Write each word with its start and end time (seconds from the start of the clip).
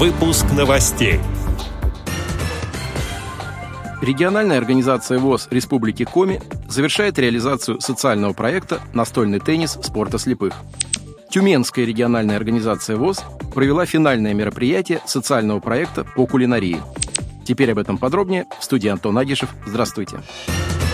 Выпуск 0.00 0.46
новостей. 0.56 1.20
Региональная 4.00 4.56
организация 4.56 5.18
ВОЗ 5.18 5.48
Республики 5.50 6.06
Коми 6.06 6.40
завершает 6.70 7.18
реализацию 7.18 7.82
социального 7.82 8.32
проекта 8.32 8.80
«Настольный 8.94 9.40
теннис 9.40 9.72
спорта 9.82 10.16
слепых». 10.18 10.54
Тюменская 11.28 11.84
региональная 11.84 12.36
организация 12.36 12.96
ВОЗ 12.96 13.22
провела 13.54 13.84
финальное 13.84 14.32
мероприятие 14.32 15.02
социального 15.04 15.60
проекта 15.60 16.04
по 16.04 16.26
кулинарии. 16.26 16.80
Теперь 17.44 17.72
об 17.72 17.76
этом 17.76 17.98
подробнее 17.98 18.46
в 18.58 18.64
студии 18.64 18.88
Антон 18.88 19.18
Агишев. 19.18 19.50
Здравствуйте. 19.66 20.20
Здравствуйте. 20.22 20.89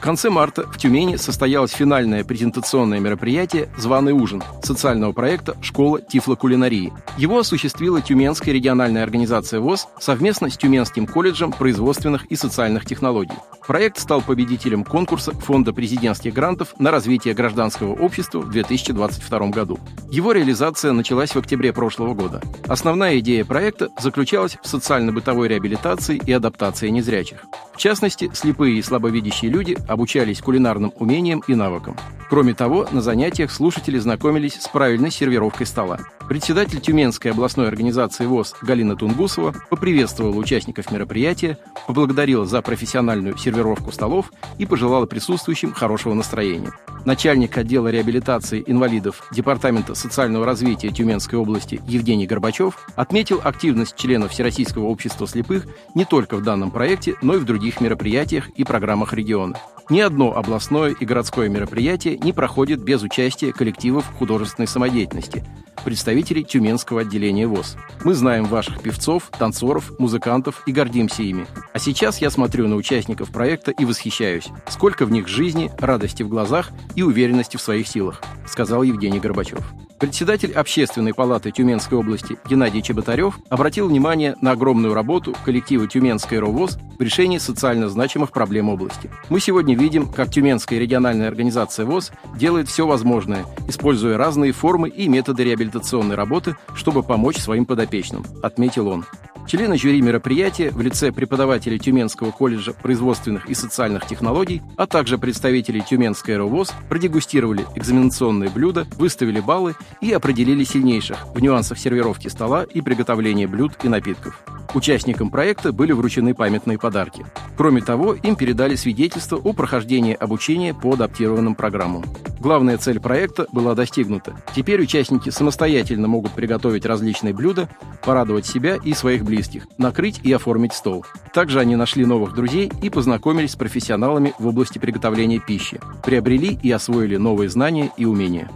В 0.00 0.02
конце 0.02 0.30
марта 0.30 0.62
в 0.62 0.78
Тюмени 0.78 1.16
состоялось 1.16 1.72
финальное 1.72 2.24
презентационное 2.24 3.00
мероприятие 3.00 3.68
«Званый 3.76 4.14
ужин» 4.14 4.42
социального 4.62 5.12
проекта 5.12 5.58
«Школа 5.60 6.00
тифлокулинарии». 6.00 6.90
Его 7.18 7.38
осуществила 7.38 8.00
Тюменская 8.00 8.54
региональная 8.54 9.02
организация 9.02 9.60
ВОЗ 9.60 9.88
совместно 10.00 10.48
с 10.48 10.56
Тюменским 10.56 11.06
колледжем 11.06 11.52
производственных 11.52 12.24
и 12.32 12.36
социальных 12.36 12.86
технологий. 12.86 13.36
Проект 13.66 13.98
стал 13.98 14.22
победителем 14.22 14.84
конкурса 14.84 15.32
Фонда 15.32 15.72
президентских 15.72 16.34
грантов 16.34 16.74
на 16.78 16.90
развитие 16.90 17.34
гражданского 17.34 17.92
общества 17.92 18.40
в 18.40 18.50
2022 18.50 19.48
году. 19.48 19.78
Его 20.10 20.32
реализация 20.32 20.92
началась 20.92 21.34
в 21.34 21.38
октябре 21.38 21.72
прошлого 21.72 22.14
года. 22.14 22.42
Основная 22.66 23.18
идея 23.18 23.44
проекта 23.44 23.88
заключалась 23.98 24.58
в 24.62 24.66
социально-бытовой 24.66 25.48
реабилитации 25.48 26.20
и 26.24 26.32
адаптации 26.32 26.88
незрячих. 26.88 27.44
В 27.72 27.76
частности, 27.76 28.30
слепые 28.34 28.78
и 28.78 28.82
слабовидящие 28.82 29.50
люди 29.50 29.76
обучались 29.88 30.40
кулинарным 30.40 30.92
умениям 30.96 31.42
и 31.46 31.54
навыкам. 31.54 31.96
Кроме 32.30 32.54
того, 32.54 32.86
на 32.92 33.00
занятиях 33.00 33.50
слушатели 33.50 33.98
знакомились 33.98 34.54
с 34.54 34.68
правильной 34.68 35.10
сервировкой 35.10 35.66
стола. 35.66 35.98
Председатель 36.28 36.80
Тюменской 36.80 37.32
областной 37.32 37.66
организации 37.66 38.24
ВОЗ 38.24 38.54
Галина 38.62 38.94
Тунгусова 38.94 39.52
поприветствовала 39.68 40.36
участников 40.36 40.92
мероприятия, 40.92 41.58
поблагодарила 41.88 42.46
за 42.46 42.62
профессиональную 42.62 43.36
сервировку 43.36 43.90
столов 43.90 44.30
и 44.58 44.64
пожелала 44.64 45.06
присутствующим 45.06 45.72
хорошего 45.72 46.14
настроения. 46.14 46.70
Начальник 47.04 47.58
отдела 47.58 47.88
реабилитации 47.88 48.62
инвалидов 48.64 49.26
Департамента 49.32 49.96
социального 49.96 50.46
развития 50.46 50.90
Тюменской 50.90 51.36
области 51.36 51.80
Евгений 51.88 52.28
Горбачев 52.28 52.86
отметил 52.94 53.40
активность 53.42 53.96
членов 53.96 54.30
Всероссийского 54.30 54.84
общества 54.84 55.26
слепых 55.26 55.66
не 55.96 56.04
только 56.04 56.36
в 56.36 56.44
данном 56.44 56.70
проекте, 56.70 57.16
но 57.22 57.34
и 57.34 57.38
в 57.38 57.44
других 57.44 57.80
мероприятиях 57.80 58.50
и 58.50 58.62
программах 58.62 59.14
региона. 59.14 59.56
Ни 59.90 59.98
одно 59.98 60.36
областное 60.36 60.90
и 60.90 61.04
городское 61.04 61.48
мероприятие 61.48 62.16
не 62.16 62.32
проходит 62.32 62.80
без 62.80 63.02
участия 63.02 63.52
коллективов 63.52 64.06
художественной 64.16 64.68
самодеятельности, 64.68 65.44
представителей 65.84 66.44
Тюменского 66.44 67.00
отделения 67.00 67.48
ВОЗ. 67.48 67.76
Мы 68.04 68.14
знаем 68.14 68.44
ваших 68.44 68.80
певцов, 68.82 69.32
танцоров, 69.36 69.98
музыкантов 69.98 70.62
и 70.64 70.70
гордимся 70.70 71.24
ими. 71.24 71.44
А 71.72 71.80
сейчас 71.80 72.20
я 72.20 72.30
смотрю 72.30 72.68
на 72.68 72.76
участников 72.76 73.32
проекта 73.32 73.72
и 73.72 73.84
восхищаюсь. 73.84 74.46
Сколько 74.68 75.06
в 75.06 75.10
них 75.10 75.26
жизни, 75.26 75.72
радости 75.80 76.22
в 76.22 76.28
глазах 76.28 76.70
и 76.94 77.02
уверенности 77.02 77.56
в 77.56 77.60
своих 77.60 77.88
силах, 77.88 78.22
сказал 78.46 78.84
Евгений 78.84 79.18
Горбачев. 79.18 79.58
Председатель 80.00 80.54
Общественной 80.54 81.12
палаты 81.12 81.50
Тюменской 81.50 81.98
области 81.98 82.38
Геннадий 82.48 82.80
Чеботарев 82.80 83.38
обратил 83.50 83.86
внимание 83.86 84.34
на 84.40 84.52
огромную 84.52 84.94
работу 84.94 85.36
коллектива 85.44 85.86
Тюменской 85.86 86.38
РОВОЗ 86.38 86.78
в 86.98 87.02
решении 87.02 87.36
социально 87.36 87.86
значимых 87.90 88.32
проблем 88.32 88.70
области. 88.70 89.10
Мы 89.28 89.40
сегодня 89.40 89.76
видим, 89.76 90.10
как 90.10 90.30
Тюменская 90.30 90.78
региональная 90.78 91.28
организация 91.28 91.84
ВОЗ 91.84 92.12
делает 92.34 92.68
все 92.68 92.86
возможное, 92.86 93.44
используя 93.68 94.16
разные 94.16 94.52
формы 94.52 94.88
и 94.88 95.06
методы 95.06 95.44
реабилитационной 95.44 96.14
работы, 96.14 96.56
чтобы 96.74 97.02
помочь 97.02 97.36
своим 97.36 97.66
подопечным, 97.66 98.24
отметил 98.42 98.88
он. 98.88 99.04
Члены 99.50 99.76
жюри 99.76 100.00
мероприятия 100.00 100.70
в 100.70 100.80
лице 100.80 101.10
преподавателей 101.10 101.80
Тюменского 101.80 102.30
колледжа 102.30 102.72
производственных 102.72 103.50
и 103.50 103.54
социальных 103.54 104.06
технологий, 104.06 104.62
а 104.76 104.86
также 104.86 105.18
представителей 105.18 105.80
Тюменской 105.80 106.36
РОВОЗ 106.36 106.72
продегустировали 106.88 107.66
экзаменационные 107.74 108.48
блюда, 108.48 108.86
выставили 108.96 109.40
баллы 109.40 109.74
и 110.00 110.12
определили 110.12 110.62
сильнейших 110.62 111.26
в 111.34 111.40
нюансах 111.40 111.80
сервировки 111.80 112.28
стола 112.28 112.62
и 112.62 112.80
приготовления 112.80 113.48
блюд 113.48 113.72
и 113.82 113.88
напитков. 113.88 114.40
Участникам 114.72 115.30
проекта 115.30 115.72
были 115.72 115.90
вручены 115.90 116.32
памятные 116.32 116.78
подарки. 116.78 117.26
Кроме 117.56 117.82
того, 117.82 118.14
им 118.14 118.36
передали 118.36 118.76
свидетельство 118.76 119.34
о 119.36 119.52
прохождении 119.52 120.14
обучения 120.14 120.74
по 120.74 120.92
адаптированным 120.92 121.56
программам. 121.56 122.04
Главная 122.40 122.78
цель 122.78 122.98
проекта 122.98 123.46
была 123.52 123.74
достигнута. 123.74 124.34
Теперь 124.56 124.80
участники 124.80 125.28
самостоятельно 125.28 126.08
могут 126.08 126.32
приготовить 126.32 126.86
различные 126.86 127.34
блюда, 127.34 127.68
порадовать 128.02 128.46
себя 128.46 128.78
и 128.82 128.94
своих 128.94 129.24
близких, 129.24 129.68
накрыть 129.76 130.20
и 130.22 130.32
оформить 130.32 130.72
стол. 130.72 131.04
Также 131.34 131.60
они 131.60 131.76
нашли 131.76 132.06
новых 132.06 132.34
друзей 132.34 132.72
и 132.82 132.88
познакомились 132.88 133.52
с 133.52 133.56
профессионалами 133.56 134.32
в 134.38 134.46
области 134.46 134.78
приготовления 134.78 135.38
пищи, 135.38 135.80
приобрели 136.02 136.58
и 136.62 136.72
освоили 136.72 137.16
новые 137.16 137.50
знания 137.50 137.90
и 137.98 138.06
умения. 138.06 138.50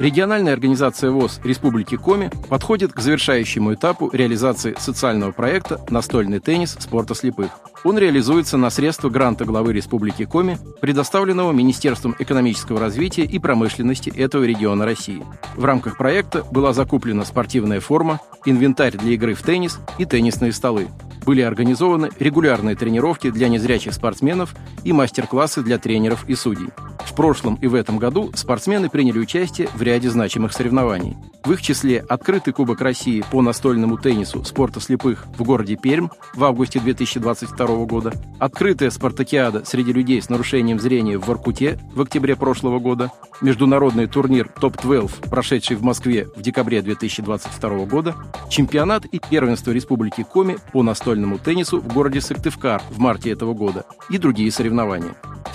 Региональная 0.00 0.52
организация 0.52 1.12
ВОЗ 1.12 1.40
Республики 1.44 1.96
Коми 1.96 2.28
подходит 2.48 2.92
к 2.92 2.98
завершающему 2.98 3.74
этапу 3.74 4.10
реализации 4.12 4.74
социального 4.76 5.30
проекта 5.30 5.80
«Настольный 5.88 6.40
теннис 6.40 6.76
спорта 6.80 7.14
слепых». 7.14 7.50
Он 7.84 7.96
реализуется 7.96 8.56
на 8.56 8.70
средства 8.70 9.08
гранта 9.08 9.44
главы 9.44 9.72
Республики 9.72 10.24
Коми, 10.24 10.58
предоставленного 10.80 11.52
Министерством 11.52 12.16
экономического 12.18 12.80
развития 12.80 13.22
и 13.22 13.38
промышленности 13.38 14.10
этого 14.10 14.42
региона 14.42 14.84
России. 14.84 15.24
В 15.54 15.64
рамках 15.64 15.96
проекта 15.96 16.44
была 16.50 16.72
закуплена 16.72 17.24
спортивная 17.24 17.78
форма, 17.78 18.20
инвентарь 18.44 18.96
для 18.96 19.12
игры 19.12 19.34
в 19.34 19.42
теннис 19.42 19.78
и 19.98 20.06
теннисные 20.06 20.52
столы. 20.52 20.88
Были 21.24 21.42
организованы 21.42 22.10
регулярные 22.18 22.74
тренировки 22.74 23.30
для 23.30 23.48
незрячих 23.48 23.94
спортсменов 23.94 24.56
и 24.82 24.92
мастер-классы 24.92 25.62
для 25.62 25.78
тренеров 25.78 26.28
и 26.28 26.34
судей. 26.34 26.68
В 27.14 27.16
прошлом 27.16 27.54
и 27.62 27.68
в 27.68 27.76
этом 27.76 27.98
году 27.98 28.32
спортсмены 28.34 28.90
приняли 28.90 29.20
участие 29.20 29.68
в 29.72 29.80
ряде 29.80 30.10
значимых 30.10 30.52
соревнований. 30.52 31.16
В 31.44 31.52
их 31.52 31.62
числе 31.62 32.00
открытый 32.00 32.52
Кубок 32.52 32.80
России 32.80 33.24
по 33.30 33.40
настольному 33.40 33.96
теннису 33.98 34.42
спорта 34.42 34.80
слепых 34.80 35.26
в 35.38 35.44
городе 35.44 35.76
Пермь 35.76 36.08
в 36.34 36.42
августе 36.42 36.80
2022 36.80 37.84
года, 37.84 38.12
открытая 38.40 38.90
спартакиада 38.90 39.64
среди 39.64 39.92
людей 39.92 40.20
с 40.20 40.28
нарушением 40.28 40.80
зрения 40.80 41.16
в 41.16 41.28
Воркуте 41.28 41.78
в 41.94 42.00
октябре 42.00 42.34
прошлого 42.34 42.80
года, 42.80 43.12
международный 43.40 44.08
турнир 44.08 44.48
ТОП-12, 44.48 45.30
прошедший 45.30 45.76
в 45.76 45.84
Москве 45.84 46.26
в 46.34 46.42
декабре 46.42 46.82
2022 46.82 47.84
года, 47.84 48.16
чемпионат 48.48 49.04
и 49.04 49.20
первенство 49.20 49.70
Республики 49.70 50.24
Коми 50.24 50.56
по 50.72 50.82
настольному 50.82 51.38
теннису 51.38 51.80
в 51.80 51.94
городе 51.94 52.20
Сыктывкар 52.20 52.82
в 52.90 52.98
марте 52.98 53.30
этого 53.30 53.54
года 53.54 53.86
и 54.10 54.18
другие 54.18 54.50
соревнования. 54.50 55.14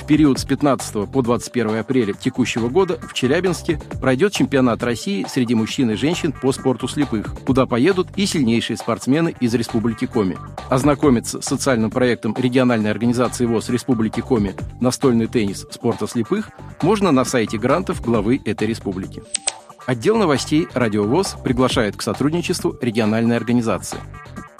Период 0.10 0.40
с 0.40 0.44
15 0.44 1.08
по 1.12 1.22
21 1.22 1.76
апреля 1.78 2.14
текущего 2.14 2.68
года 2.68 2.98
в 3.00 3.14
Челябинске 3.14 3.80
пройдет 4.02 4.34
чемпионат 4.34 4.82
России 4.82 5.24
среди 5.30 5.54
мужчин 5.54 5.92
и 5.92 5.94
женщин 5.94 6.32
по 6.32 6.52
спорту 6.52 6.88
слепых, 6.88 7.36
куда 7.46 7.68
поедут 7.68 8.08
и 8.16 8.26
сильнейшие 8.26 8.76
спортсмены 8.76 9.36
из 9.40 9.54
Республики 9.54 10.08
Коми. 10.08 10.36
Ознакомиться 10.68 11.42
с 11.42 11.46
социальным 11.46 11.92
проектом 11.92 12.36
региональной 12.36 12.90
организации 12.90 13.46
ВОЗ 13.46 13.70
Республики 13.70 14.22
Коми 14.22 14.56
«Настольный 14.82 15.28
теннис 15.28 15.68
спорта 15.70 16.08
слепых» 16.08 16.50
можно 16.82 17.12
на 17.12 17.24
сайте 17.24 17.60
грантов 17.60 18.02
главы 18.02 18.42
этой 18.44 18.68
республики. 18.68 19.22
Отдел 19.86 20.18
новостей 20.18 20.68
«Радиовоз» 20.74 21.36
приглашает 21.44 21.96
к 21.96 22.02
сотрудничеству 22.02 22.76
региональной 22.82 23.38
организации. 23.38 24.00